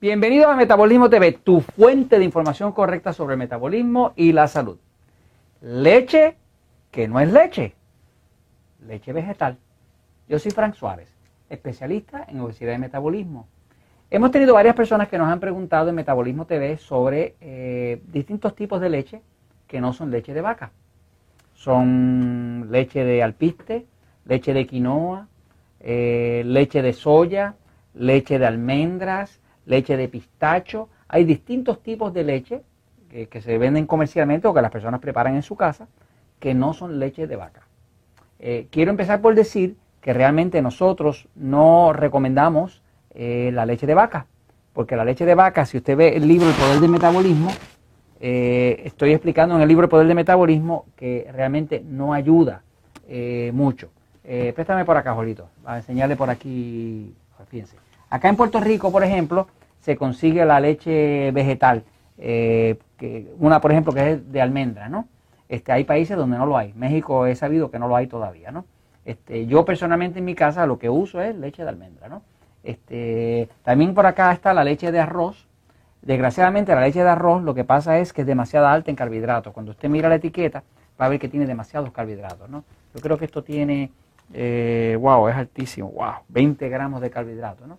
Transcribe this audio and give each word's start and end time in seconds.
Bienvenido 0.00 0.48
a 0.48 0.56
Metabolismo 0.56 1.10
TV, 1.10 1.32
tu 1.32 1.60
fuente 1.60 2.18
de 2.18 2.24
información 2.24 2.72
correcta 2.72 3.12
sobre 3.12 3.34
el 3.34 3.38
metabolismo 3.38 4.14
y 4.16 4.32
la 4.32 4.48
salud. 4.48 4.78
Leche 5.60 6.38
que 6.90 7.06
no 7.06 7.20
es 7.20 7.30
leche, 7.30 7.74
leche 8.86 9.12
vegetal. 9.12 9.58
Yo 10.26 10.38
soy 10.38 10.52
Frank 10.52 10.72
Suárez, 10.74 11.14
especialista 11.50 12.24
en 12.26 12.40
obesidad 12.40 12.74
y 12.74 12.78
metabolismo. 12.78 13.46
Hemos 14.10 14.30
tenido 14.30 14.54
varias 14.54 14.74
personas 14.74 15.06
que 15.08 15.18
nos 15.18 15.28
han 15.28 15.38
preguntado 15.38 15.90
en 15.90 15.96
Metabolismo 15.96 16.46
TV 16.46 16.78
sobre 16.78 17.34
eh, 17.42 18.00
distintos 18.06 18.54
tipos 18.54 18.80
de 18.80 18.88
leche 18.88 19.20
que 19.66 19.82
no 19.82 19.92
son 19.92 20.10
leche 20.10 20.32
de 20.32 20.40
vaca. 20.40 20.72
Son 21.52 22.68
leche 22.70 23.04
de 23.04 23.22
alpiste, 23.22 23.86
leche 24.24 24.54
de 24.54 24.66
quinoa, 24.66 25.28
eh, 25.78 26.42
leche 26.46 26.80
de 26.80 26.94
soya, 26.94 27.56
leche 27.92 28.38
de 28.38 28.46
almendras, 28.46 29.40
leche 29.70 29.96
de 29.96 30.08
pistacho. 30.08 30.88
Hay 31.08 31.24
distintos 31.24 31.82
tipos 31.82 32.12
de 32.12 32.24
leche 32.24 32.62
que, 33.08 33.40
se 33.40 33.56
venden 33.58 33.86
comercialmente 33.86 34.46
o 34.46 34.54
que 34.54 34.60
las 34.60 34.70
personas 34.70 35.00
preparan 35.00 35.34
en 35.34 35.42
su 35.42 35.56
casa 35.56 35.88
que 36.38 36.54
no 36.54 36.74
son 36.74 36.98
leche 36.98 37.26
de 37.26 37.36
vaca. 37.36 37.62
Eh, 38.38 38.66
quiero 38.70 38.90
empezar 38.90 39.20
por 39.20 39.34
decir 39.34 39.76
que 40.00 40.12
realmente 40.12 40.62
nosotros 40.62 41.28
no 41.34 41.92
recomendamos 41.92 42.82
eh, 43.14 43.50
la 43.52 43.66
leche 43.66 43.86
de 43.86 43.94
vaca, 43.94 44.26
porque 44.72 44.96
la 44.96 45.04
leche 45.04 45.26
de 45.26 45.34
vaca, 45.34 45.66
si 45.66 45.76
usted 45.76 45.96
ve 45.96 46.16
el 46.16 46.26
libro 46.26 46.48
El 46.48 46.54
Poder 46.54 46.80
del 46.80 46.90
Metabolismo, 46.90 47.50
eh, 48.20 48.82
estoy 48.84 49.12
explicando 49.12 49.56
en 49.56 49.62
el 49.62 49.68
libro 49.68 49.84
El 49.84 49.90
Poder 49.90 50.06
del 50.06 50.16
Metabolismo 50.16 50.86
que 50.96 51.28
realmente 51.32 51.82
no 51.86 52.12
ayuda 52.12 52.62
mucho. 53.52 53.90
préstame 54.22 54.84
por 54.84 54.96
acá, 54.96 55.14
Jolito, 55.14 55.48
a 55.64 55.78
enseñarle 55.78 56.14
por 56.14 56.30
aquí, 56.30 57.12
fíjense. 57.48 57.76
Acá 58.08 58.28
en 58.28 58.36
Puerto 58.36 58.60
Rico, 58.60 58.92
por 58.92 59.02
ejemplo, 59.02 59.48
se 59.80 59.96
consigue 59.96 60.44
la 60.44 60.60
leche 60.60 61.30
vegetal, 61.32 61.84
eh, 62.18 62.78
una 63.38 63.60
por 63.60 63.72
ejemplo 63.72 63.92
que 63.92 64.12
es 64.12 64.32
de 64.32 64.40
almendra, 64.40 64.88
¿no? 64.88 65.08
Este, 65.48 65.72
hay 65.72 65.84
países 65.84 66.16
donde 66.16 66.38
no 66.38 66.46
lo 66.46 66.56
hay. 66.56 66.72
México 66.74 67.26
he 67.26 67.34
sabido 67.34 67.70
que 67.70 67.78
no 67.78 67.88
lo 67.88 67.96
hay 67.96 68.06
todavía, 68.06 68.52
¿no? 68.52 68.66
Este, 69.04 69.46
yo 69.46 69.64
personalmente 69.64 70.18
en 70.20 70.24
mi 70.24 70.34
casa 70.34 70.66
lo 70.66 70.78
que 70.78 70.88
uso 70.88 71.20
es 71.20 71.34
leche 71.34 71.64
de 71.64 71.68
almendra, 71.70 72.08
¿no? 72.08 72.22
Este, 72.62 73.48
también 73.64 73.94
por 73.94 74.06
acá 74.06 74.32
está 74.32 74.54
la 74.54 74.62
leche 74.62 74.92
de 74.92 75.00
arroz. 75.00 75.48
Desgraciadamente 76.02 76.74
la 76.74 76.82
leche 76.82 77.02
de 77.02 77.08
arroz 77.08 77.42
lo 77.42 77.54
que 77.54 77.64
pasa 77.64 77.98
es 77.98 78.12
que 78.12 78.20
es 78.20 78.26
demasiado 78.26 78.68
alta 78.68 78.90
en 78.90 78.96
carbohidratos. 78.96 79.52
Cuando 79.52 79.72
usted 79.72 79.88
mira 79.88 80.08
la 80.08 80.16
etiqueta 80.16 80.62
va 81.00 81.06
a 81.06 81.08
ver 81.08 81.18
que 81.18 81.28
tiene 81.28 81.46
demasiados 81.46 81.90
carbohidratos, 81.90 82.48
¿no? 82.48 82.64
Yo 82.94 83.00
creo 83.00 83.16
que 83.16 83.24
esto 83.24 83.42
tiene, 83.42 83.90
eh, 84.32 84.96
wow, 85.00 85.28
es 85.28 85.36
altísimo, 85.36 85.90
wow, 85.90 86.14
20 86.28 86.68
gramos 86.68 87.00
de 87.00 87.10
carbohidratos, 87.10 87.66
¿no? 87.66 87.78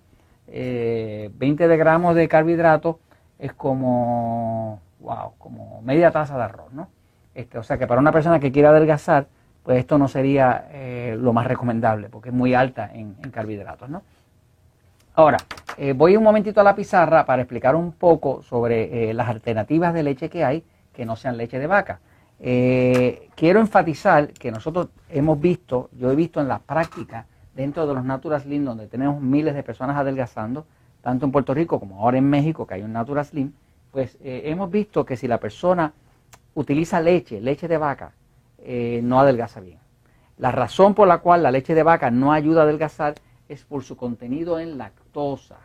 20 0.52 1.64
eh, 1.64 1.68
de 1.68 1.78
gramos 1.78 2.16
de 2.16 2.28
carbohidratos 2.28 2.98
es 3.40 3.54
como, 3.54 4.82
wow, 5.00 5.34
como 5.38 5.82
media 5.82 6.12
taza 6.12 6.38
de 6.38 6.44
arroz, 6.44 6.72
¿no? 6.74 6.90
Este, 7.34 7.58
o 7.58 7.64
sea 7.64 7.78
que 7.78 7.88
para 7.88 8.02
una 8.02 8.12
persona 8.12 8.40
que 8.40 8.52
quiera 8.52 8.70
adelgazar, 8.70 9.28
pues 9.64 9.80
esto 9.80 9.98
no 9.98 10.08
sería 10.08 10.68
eh, 10.72 11.18
lo 11.20 11.34
más 11.34 11.48
recomendable, 11.48 12.10
porque 12.10 12.30
es 12.30 12.36
muy 12.36 12.54
alta 12.54 12.92
en, 12.94 13.14
carbohidratos, 13.32 13.90
¿no? 13.90 14.04
Ahora, 15.14 15.38
eh, 15.78 15.94
voy 15.94 16.18
un 16.18 16.24
momentito 16.24 16.62
a 16.62 16.64
la 16.64 16.76
pizarra 16.76 17.26
para 17.26 17.42
explicar 17.42 17.76
un 17.76 17.94
poco 17.94 18.42
sobre 18.44 19.14
las 19.14 19.30
alternativas 19.30 19.94
de 19.94 20.04
leche 20.04 20.30
que 20.30 20.44
hay 20.44 20.64
que 20.94 21.06
no 21.06 21.16
sean 21.16 21.38
leche 21.38 21.60
de 21.60 21.68
vaca. 21.68 22.00
quiero 22.40 23.60
enfatizar 23.60 24.34
que 24.34 24.52
nosotros 24.52 24.90
hemos 25.10 25.40
visto, 25.40 25.90
yo 25.94 26.12
he 26.12 26.16
visto 26.16 26.42
en 26.42 26.48
la 26.48 26.60
práctica 26.60 27.26
dentro 27.62 27.88
de 27.88 27.94
los 27.94 28.04
Natural 28.04 28.42
Slim, 28.42 28.66
donde 28.66 28.88
tenemos 28.88 29.22
miles 29.22 29.54
de 29.54 29.64
personas 29.64 29.96
adelgazando, 29.98 30.66
tanto 31.02 31.26
en 31.26 31.32
Puerto 31.32 31.54
Rico 31.54 31.80
como 31.80 32.02
ahora 32.02 32.18
en 32.18 32.30
México, 32.30 32.66
que 32.66 32.76
hay 32.76 32.82
un 32.82 32.94
Natural 32.94 33.24
Slim, 33.24 33.54
pues 33.92 34.18
eh, 34.24 34.44
hemos 34.46 34.72
visto 34.72 35.06
que 35.06 35.16
si 35.16 35.28
la 35.28 35.40
persona 35.40 35.94
utiliza 36.56 37.00
leche, 37.00 37.40
leche 37.40 37.68
de 37.68 37.78
vaca, 37.78 38.14
eh, 38.58 39.02
no 39.04 39.20
adelgaza 39.20 39.60
bien. 39.60 39.80
La 40.38 40.52
razón 40.52 40.96
por 40.96 41.08
la 41.08 41.20
cual 41.20 41.44
la 41.44 41.52
leche 41.52 41.76
de 41.76 41.84
vaca 41.84 42.10
no 42.10 42.34
ayuda 42.34 42.62
a 42.62 42.64
adelgazar 42.64 43.16
es 43.48 43.64
por 43.64 43.84
su 43.84 43.96
contenido 43.96 44.60
en 44.60 44.78
lactosa. 44.78 45.58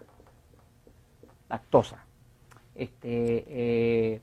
Lactosa. 1.48 2.04
Este, 2.74 3.44
eh, 3.48 4.20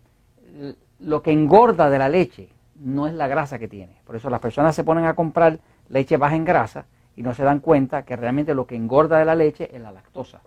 lo 1.00 1.24
que 1.24 1.32
engorda 1.32 1.90
de 1.90 1.98
la 1.98 2.10
leche 2.10 2.50
no 2.76 3.08
es 3.08 3.14
la 3.14 3.28
grasa 3.28 3.58
que 3.58 3.68
tiene. 3.68 3.96
Por 4.06 4.16
eso 4.16 4.30
las 4.30 4.42
personas 4.42 4.76
se 4.76 4.84
ponen 4.84 5.06
a 5.06 5.16
comprar 5.16 5.60
leche 5.90 6.18
baja 6.18 6.36
en 6.36 6.46
grasa 6.46 6.86
y 7.16 7.24
no 7.24 7.34
se 7.34 7.44
dan 7.44 7.60
cuenta 7.60 8.04
que 8.04 8.16
realmente 8.16 8.56
lo 8.56 8.66
que 8.66 8.76
engorda 8.76 9.20
de 9.20 9.26
la 9.26 9.36
leche 9.36 9.70
es 9.76 9.82
la 9.82 9.92
lactosa. 9.92 10.42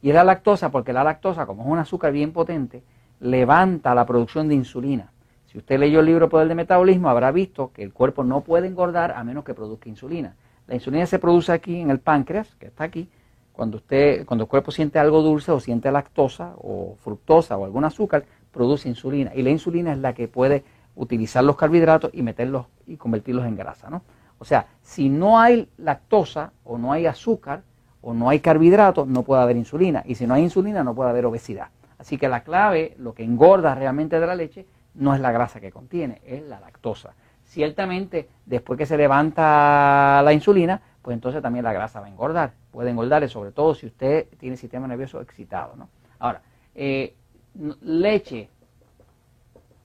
Y 0.00 0.10
es 0.10 0.14
la 0.14 0.24
lactosa 0.24 0.70
porque 0.70 0.92
la 0.92 1.04
lactosa, 1.04 1.46
como 1.46 1.64
es 1.64 1.68
un 1.68 1.78
azúcar 1.78 2.12
bien 2.12 2.32
potente, 2.32 2.82
levanta 3.20 3.94
la 3.94 4.06
producción 4.06 4.48
de 4.48 4.54
insulina. 4.54 5.12
Si 5.46 5.58
usted 5.58 5.78
leyó 5.78 6.00
el 6.00 6.06
libro 6.06 6.28
Poder 6.28 6.48
de 6.48 6.54
Metabolismo, 6.54 7.08
habrá 7.08 7.30
visto 7.32 7.72
que 7.72 7.82
el 7.82 7.92
cuerpo 7.92 8.22
no 8.22 8.42
puede 8.42 8.66
engordar 8.66 9.12
a 9.12 9.24
menos 9.24 9.44
que 9.44 9.54
produzca 9.54 9.88
insulina. 9.88 10.36
La 10.66 10.74
insulina 10.74 11.06
se 11.06 11.18
produce 11.18 11.52
aquí 11.52 11.80
en 11.80 11.90
el 11.90 12.00
páncreas, 12.00 12.54
que 12.56 12.66
está 12.66 12.84
aquí, 12.84 13.08
cuando, 13.52 13.78
usted, 13.78 14.24
cuando 14.26 14.44
el 14.44 14.48
cuerpo 14.48 14.70
siente 14.70 14.98
algo 14.98 15.22
dulce 15.22 15.50
o 15.50 15.58
siente 15.58 15.90
lactosa 15.90 16.52
o 16.58 16.96
fructosa 17.00 17.56
o 17.56 17.64
algún 17.64 17.84
azúcar, 17.84 18.24
produce 18.52 18.88
insulina. 18.88 19.32
Y 19.34 19.42
la 19.42 19.50
insulina 19.50 19.92
es 19.92 19.98
la 19.98 20.12
que 20.12 20.28
puede 20.28 20.62
utilizar 20.94 21.42
los 21.42 21.56
carbohidratos 21.56 22.10
y 22.12 22.22
meterlos 22.22 22.66
y 22.86 22.96
convertirlos 22.96 23.46
en 23.46 23.56
grasa, 23.56 23.90
¿no? 23.90 24.02
O 24.38 24.44
sea, 24.44 24.66
si 24.82 25.08
no 25.08 25.38
hay 25.38 25.68
lactosa 25.78 26.52
o 26.64 26.78
no 26.78 26.92
hay 26.92 27.06
azúcar 27.06 27.62
o 28.00 28.14
no 28.14 28.28
hay 28.28 28.40
carbohidratos, 28.40 29.06
no 29.06 29.22
puede 29.22 29.42
haber 29.42 29.56
insulina. 29.56 30.02
Y 30.06 30.14
si 30.14 30.26
no 30.26 30.34
hay 30.34 30.42
insulina, 30.42 30.84
no 30.84 30.94
puede 30.94 31.10
haber 31.10 31.26
obesidad. 31.26 31.68
Así 31.98 32.16
que 32.16 32.28
la 32.28 32.42
clave, 32.42 32.94
lo 32.98 33.14
que 33.14 33.24
engorda 33.24 33.74
realmente 33.74 34.20
de 34.20 34.26
la 34.26 34.34
leche, 34.36 34.66
no 34.94 35.14
es 35.14 35.20
la 35.20 35.32
grasa 35.32 35.60
que 35.60 35.72
contiene, 35.72 36.20
es 36.24 36.42
la 36.42 36.60
lactosa. 36.60 37.14
Ciertamente, 37.44 38.28
después 38.46 38.78
que 38.78 38.86
se 38.86 38.96
levanta 38.96 40.20
la 40.22 40.32
insulina, 40.32 40.80
pues 41.02 41.14
entonces 41.14 41.42
también 41.42 41.64
la 41.64 41.72
grasa 41.72 42.00
va 42.00 42.06
a 42.06 42.10
engordar. 42.10 42.52
Puede 42.70 42.90
engordarle, 42.90 43.28
sobre 43.28 43.52
todo 43.52 43.74
si 43.74 43.86
usted 43.86 44.28
tiene 44.38 44.56
sistema 44.56 44.86
nervioso 44.86 45.20
excitado. 45.20 45.74
¿no? 45.76 45.88
Ahora, 46.18 46.42
eh, 46.74 47.14
leche 47.82 48.48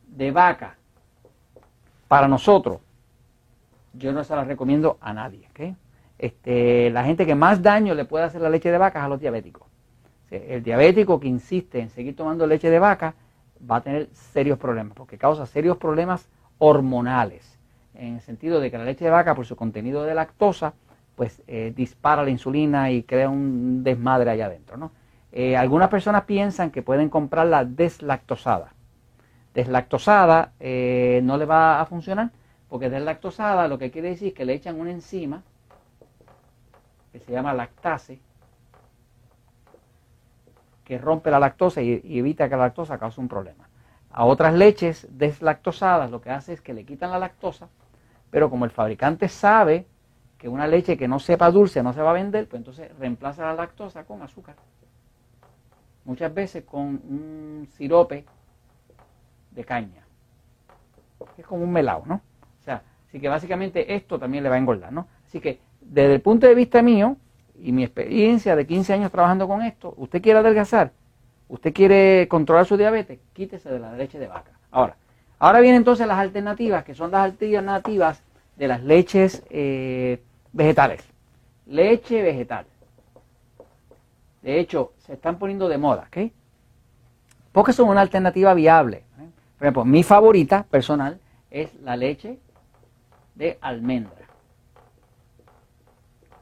de 0.07 0.31
vaca 0.31 0.75
para 2.07 2.27
nosotros 2.27 2.79
yo 3.93 4.11
no 4.11 4.23
se 4.23 4.35
la 4.35 4.43
recomiendo 4.43 4.97
a 5.01 5.13
nadie. 5.13 5.47
Este, 6.17 6.89
la 6.89 7.03
gente 7.03 7.25
que 7.25 7.35
más 7.35 7.61
daño 7.61 7.93
le 7.93 8.05
puede 8.05 8.25
hacer 8.25 8.41
la 8.41 8.49
leche 8.49 8.71
de 8.71 8.77
vaca 8.77 8.99
es 8.99 9.05
a 9.05 9.09
los 9.09 9.19
diabéticos. 9.19 9.67
El 10.29 10.63
diabético 10.63 11.19
que 11.19 11.27
insiste 11.27 11.79
en 11.79 11.89
seguir 11.89 12.15
tomando 12.15 12.47
leche 12.47 12.69
de 12.69 12.79
vaca 12.79 13.13
va 13.69 13.77
a 13.77 13.81
tener 13.81 14.09
serios 14.13 14.57
problemas, 14.57 14.93
porque 14.95 15.17
causa 15.17 15.45
serios 15.45 15.77
problemas 15.77 16.27
hormonales, 16.57 17.59
en 17.93 18.15
el 18.15 18.21
sentido 18.21 18.59
de 18.59 18.71
que 18.71 18.77
la 18.77 18.83
leche 18.83 19.05
de 19.05 19.11
vaca, 19.11 19.35
por 19.35 19.45
su 19.45 19.55
contenido 19.55 20.03
de 20.03 20.15
lactosa, 20.15 20.73
pues 21.15 21.43
eh, 21.47 21.71
dispara 21.75 22.23
la 22.23 22.31
insulina 22.31 22.89
y 22.89 23.03
crea 23.03 23.29
un 23.29 23.83
desmadre 23.83 24.31
allá 24.31 24.47
adentro. 24.47 24.91
Eh, 25.31 25.55
algunas 25.55 25.89
personas 25.89 26.23
piensan 26.23 26.71
que 26.71 26.81
pueden 26.81 27.09
comprarla 27.09 27.65
deslactosada. 27.65 28.73
Deslactosada 29.53 30.53
eh, 30.59 31.21
no 31.23 31.37
le 31.37 31.45
va 31.45 31.79
a 31.79 31.85
funcionar 31.85 32.31
porque 32.73 32.89
lactosada 32.89 33.67
lo 33.67 33.77
que 33.77 33.91
quiere 33.91 34.09
decir 34.09 34.29
es 34.29 34.33
que 34.33 34.45
le 34.45 34.53
echan 34.53 34.79
una 34.79 34.89
enzima 34.89 35.43
que 37.11 37.19
se 37.19 37.31
llama 37.31 37.53
lactase, 37.53 38.19
que 40.83 40.97
rompe 40.97 41.29
la 41.29 41.37
lactosa 41.37 41.83
y, 41.83 42.01
evita 42.17 42.49
que 42.49 42.55
la 42.55 42.63
lactosa 42.63 42.97
cause 42.97 43.21
un 43.21 43.27
problema. 43.27 43.69
A 44.09 44.25
otras 44.25 44.55
leches 44.55 45.07
deslactosadas 45.11 46.09
lo 46.09 46.19
que 46.19 46.31
hace 46.31 46.53
es 46.53 46.61
que 46.61 46.73
le 46.73 46.83
quitan 46.83 47.11
la 47.11 47.19
lactosa, 47.19 47.69
pero 48.31 48.49
como 48.49 48.65
el 48.65 48.71
fabricante 48.71 49.29
sabe 49.29 49.85
que 50.39 50.49
una 50.49 50.65
leche 50.65 50.97
que 50.97 51.07
no 51.07 51.19
sepa 51.19 51.51
dulce 51.51 51.83
no 51.83 51.93
se 51.93 52.01
va 52.01 52.09
a 52.09 52.13
vender, 52.13 52.47
pues 52.47 52.59
entonces 52.59 52.89
reemplaza 52.97 53.43
la 53.43 53.53
lactosa 53.53 54.03
con 54.03 54.23
azúcar. 54.23 54.55
Muchas 56.05 56.33
veces 56.33 56.63
con 56.63 56.85
un 56.87 57.67
sirope 57.69 58.25
de 59.51 59.63
caña. 59.63 60.03
Es 61.37 61.45
como 61.45 61.63
un 61.65 61.71
melao, 61.71 62.01
¿no? 62.07 62.32
Así 63.13 63.19
que 63.19 63.29
básicamente 63.29 63.93
esto 63.93 64.17
también 64.17 64.43
le 64.43 64.49
va 64.49 64.55
a 64.55 64.57
engordar, 64.57 64.91
¿no? 64.91 65.07
Así 65.27 65.39
que 65.39 65.59
desde 65.81 66.15
el 66.15 66.21
punto 66.21 66.47
de 66.47 66.55
vista 66.55 66.81
mío 66.81 67.15
y 67.59 67.71
mi 67.71 67.83
experiencia 67.83 68.55
de 68.55 68.65
15 68.65 68.91
años 68.91 69.11
trabajando 69.11 69.47
con 69.47 69.61
esto, 69.61 69.93
usted 69.97 70.19
quiere 70.19 70.39
adelgazar, 70.39 70.93
usted 71.47 71.71
quiere 71.71 72.27
controlar 72.27 72.65
su 72.65 72.75
diabetes, 72.75 73.19
quítese 73.33 73.69
de 73.69 73.77
la 73.77 73.93
leche 73.93 74.17
de 74.17 74.25
vaca. 74.25 74.49
Ahora, 74.71 74.95
ahora 75.37 75.59
vienen 75.59 75.81
entonces 75.81 76.07
las 76.07 76.17
alternativas, 76.17 76.83
que 76.83 76.95
son 76.95 77.11
las 77.11 77.25
alternativas 77.25 78.23
de 78.55 78.67
las 78.67 78.81
leches 78.81 79.43
eh, 79.51 80.19
vegetales. 80.51 81.07
Leche 81.67 82.23
vegetal. 82.23 82.65
De 84.41 84.59
hecho, 84.59 84.93
se 85.05 85.13
están 85.13 85.37
poniendo 85.37 85.69
de 85.69 85.77
moda, 85.77 86.07
¿ok? 86.07 86.31
Porque 87.51 87.73
son 87.73 87.89
una 87.89 88.01
alternativa 88.01 88.55
viable. 88.55 89.03
¿eh? 89.19 89.29
Por 89.59 89.67
ejemplo, 89.67 89.85
mi 89.85 90.01
favorita 90.01 90.63
personal 90.63 91.19
es 91.51 91.75
la 91.75 91.95
leche 91.95 92.39
de 93.35 93.57
almendra. 93.61 94.11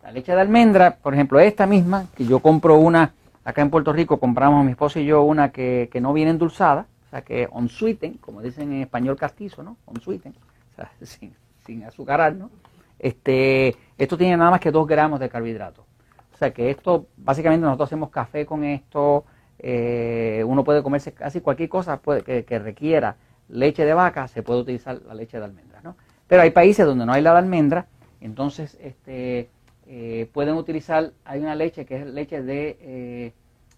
La 0.04 0.12
leche 0.12 0.34
de 0.34 0.42
almendra, 0.42 0.98
por 0.98 1.14
ejemplo, 1.14 1.40
esta 1.40 1.68
misma, 1.68 2.08
que 2.16 2.26
yo 2.26 2.40
compro 2.40 2.78
una 2.78 3.14
Acá 3.44 3.62
en 3.62 3.72
Puerto 3.72 3.92
Rico 3.92 4.20
compramos 4.20 4.64
mi 4.64 4.72
esposa 4.72 5.00
y 5.00 5.06
yo 5.06 5.24
una 5.24 5.52
que, 5.52 5.90
que 5.92 6.00
no 6.00 6.14
viene 6.14 6.32
endulzada, 6.32 6.86
o 7.08 7.10
sea 7.10 7.22
que 7.24 7.48
on 7.52 7.70
sweeten, 7.70 8.14
como 8.18 8.42
dicen 8.42 8.72
en 8.72 8.82
español 8.82 9.18
castizo, 9.18 9.64
¿no? 9.64 9.78
On 9.86 10.00
sweeten, 10.00 10.34
o 10.74 10.76
sea, 10.76 10.92
sin, 11.02 11.34
sin 11.66 11.84
azucarar, 11.84 12.36
¿no? 12.36 12.52
Este, 13.00 13.76
esto 13.98 14.16
tiene 14.16 14.38
nada 14.38 14.52
más 14.52 14.60
que 14.60 14.70
2 14.70 14.86
gramos 14.86 15.20
de 15.20 15.28
carbohidratos. 15.28 15.86
O 16.34 16.38
sea 16.38 16.52
que 16.54 16.70
esto, 16.70 17.08
básicamente 17.18 17.66
nosotros 17.66 17.90
hacemos 17.90 18.10
café 18.12 18.46
con 18.46 18.64
esto, 18.64 19.26
eh, 19.58 20.44
uno 20.46 20.64
puede 20.64 20.84
comerse 20.84 21.12
casi 21.12 21.42
cualquier 21.42 21.70
cosa 21.70 22.00
que, 22.00 22.60
requiera 22.60 23.16
leche 23.50 23.86
de 23.86 23.94
vaca, 23.94 24.28
se 24.28 24.44
puede 24.44 24.62
utilizar 24.62 25.02
la 25.02 25.16
leche 25.16 25.40
de 25.40 25.46
almendra, 25.46 25.82
¿no? 25.84 25.96
Pero 26.32 26.44
hay 26.44 26.52
países 26.52 26.86
donde 26.86 27.06
no 27.06 27.12
hay 27.12 27.22
la 27.22 27.38
almendra, 27.38 27.88
entonces 28.22 28.78
este, 28.82 29.50
eh, 29.86 30.30
pueden 30.32 30.56
utilizar, 30.56 31.12
hay 31.26 31.42
una 31.42 31.56
leche 31.56 31.86
que 31.86 31.98
es 31.98 32.08
leche 32.08 32.42
de 32.42 32.78
eh, 32.80 33.34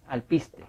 alpiste. 0.06 0.62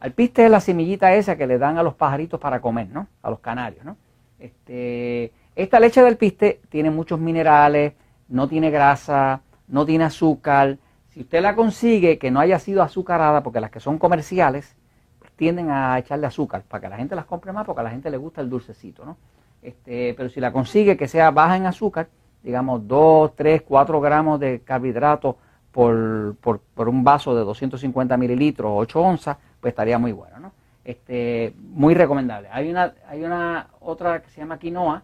Alpiste 0.00 0.44
es 0.44 0.50
la 0.50 0.60
semillita 0.60 1.14
esa 1.14 1.38
que 1.38 1.46
le 1.46 1.56
dan 1.56 1.78
a 1.78 1.82
los 1.82 1.94
pajaritos 1.94 2.38
para 2.38 2.60
comer, 2.60 2.90
¿no? 2.90 3.08
A 3.22 3.30
los 3.30 3.40
canarios, 3.40 3.86
¿no? 3.86 3.96
Este, 4.38 5.32
esta 5.56 5.80
leche 5.80 6.02
de 6.02 6.08
alpiste 6.08 6.60
tiene 6.68 6.90
muchos 6.90 7.18
minerales, 7.18 7.94
no 8.28 8.48
tiene 8.48 8.70
grasa, 8.70 9.40
no 9.66 9.86
tiene 9.86 10.04
azúcar. 10.04 10.76
Si 11.08 11.22
usted 11.22 11.40
la 11.40 11.54
consigue 11.54 12.18
que 12.18 12.30
no 12.30 12.40
haya 12.40 12.58
sido 12.58 12.82
azucarada, 12.82 13.42
porque 13.42 13.60
las 13.60 13.70
que 13.70 13.80
son 13.80 13.96
comerciales 13.96 14.76
pues 15.18 15.32
tienden 15.32 15.70
a 15.70 15.98
echarle 15.98 16.26
azúcar 16.26 16.64
para 16.68 16.82
que 16.82 16.88
la 16.90 16.98
gente 16.98 17.16
las 17.16 17.24
compre 17.24 17.50
más, 17.50 17.64
porque 17.64 17.80
a 17.80 17.84
la 17.84 17.90
gente 17.90 18.10
le 18.10 18.18
gusta 18.18 18.42
el 18.42 18.50
dulcecito, 18.50 19.06
¿no? 19.06 19.16
Este, 19.62 20.14
pero 20.14 20.28
si 20.28 20.40
la 20.40 20.52
consigue 20.52 20.96
que 20.96 21.08
sea 21.08 21.30
baja 21.30 21.56
en 21.56 21.66
azúcar, 21.66 22.08
digamos 22.42 22.86
2, 22.86 23.34
3, 23.34 23.62
4 23.62 24.00
gramos 24.00 24.40
de 24.40 24.60
carbohidratos 24.60 25.36
por, 25.72 26.36
por, 26.36 26.88
un 26.88 27.04
vaso 27.04 27.34
de 27.34 27.44
250 27.44 28.16
mililitros, 28.16 28.70
8 28.74 29.00
onzas, 29.00 29.36
pues 29.60 29.72
estaría 29.72 29.98
muy 29.98 30.12
bueno, 30.12 30.38
¿no? 30.40 30.52
Este, 30.84 31.52
muy 31.58 31.94
recomendable. 31.94 32.48
Hay 32.50 32.70
una, 32.70 32.94
hay 33.06 33.22
una 33.22 33.68
otra 33.80 34.22
que 34.22 34.30
se 34.30 34.40
llama 34.40 34.58
quinoa. 34.58 35.02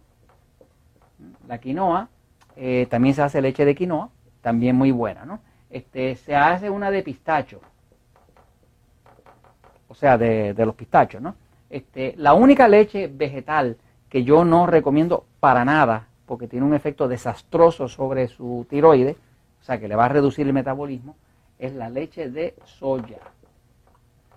La 1.46 1.58
quinoa, 1.58 2.08
eh, 2.56 2.86
también 2.88 3.14
se 3.14 3.22
hace 3.22 3.42
leche 3.42 3.64
de 3.64 3.74
quinoa, 3.74 4.08
también 4.40 4.76
muy 4.76 4.90
buena, 4.90 5.24
¿no? 5.24 5.40
Este, 5.68 6.16
se 6.16 6.34
hace 6.34 6.70
una 6.70 6.90
de 6.90 7.02
pistacho, 7.02 7.60
o 9.88 9.94
sea, 9.94 10.16
de, 10.16 10.54
de 10.54 10.66
los 10.66 10.74
pistachos, 10.74 11.20
¿no? 11.20 11.34
Este, 11.68 12.14
la 12.16 12.34
única 12.34 12.68
leche 12.68 13.08
vegetal 13.08 13.76
que 14.08 14.24
yo 14.24 14.44
no 14.44 14.66
recomiendo 14.66 15.24
para 15.40 15.64
nada, 15.64 16.08
porque 16.26 16.48
tiene 16.48 16.66
un 16.66 16.74
efecto 16.74 17.08
desastroso 17.08 17.88
sobre 17.88 18.28
su 18.28 18.66
tiroides, 18.68 19.16
o 19.60 19.64
sea 19.64 19.78
que 19.78 19.88
le 19.88 19.96
va 19.96 20.06
a 20.06 20.08
reducir 20.08 20.46
el 20.46 20.52
metabolismo, 20.52 21.16
es 21.58 21.74
la 21.74 21.88
leche 21.88 22.30
de 22.30 22.54
soya. 22.64 23.18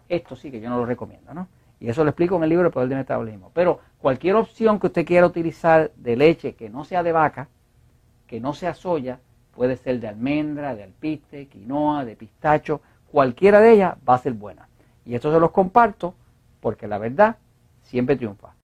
Esto 0.09 0.35
sí 0.35 0.51
que 0.51 0.59
yo 0.59 0.69
no 0.69 0.77
lo 0.77 0.85
recomiendo, 0.85 1.33
¿no? 1.33 1.47
Y 1.79 1.89
eso 1.89 2.03
lo 2.03 2.09
explico 2.09 2.37
en 2.37 2.43
el 2.43 2.49
libro 2.49 2.65
El 2.65 2.73
Poder 2.73 2.89
del 2.89 2.97
Metabolismo. 2.97 3.51
Pero 3.53 3.79
cualquier 3.99 4.35
opción 4.35 4.79
que 4.79 4.87
usted 4.87 5.05
quiera 5.05 5.27
utilizar 5.27 5.91
de 5.95 6.15
leche 6.15 6.55
que 6.55 6.69
no 6.69 6.85
sea 6.85 7.03
de 7.03 7.11
vaca, 7.11 7.49
que 8.25 8.39
no 8.39 8.53
sea 8.53 8.73
soya, 8.73 9.19
puede 9.53 9.75
ser 9.75 9.99
de 9.99 10.07
almendra, 10.07 10.75
de 10.75 10.83
alpiste, 10.83 11.47
quinoa, 11.47 12.05
de 12.05 12.15
pistacho, 12.15 12.81
cualquiera 13.11 13.59
de 13.59 13.73
ellas 13.73 13.95
va 14.07 14.15
a 14.15 14.19
ser 14.19 14.33
buena. 14.33 14.67
Y 15.05 15.15
esto 15.15 15.31
se 15.31 15.39
los 15.39 15.51
comparto 15.51 16.13
porque 16.59 16.87
la 16.87 16.97
verdad 16.97 17.37
siempre 17.83 18.15
triunfa. 18.15 18.56